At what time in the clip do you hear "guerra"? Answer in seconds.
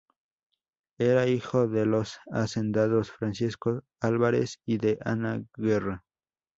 5.55-6.03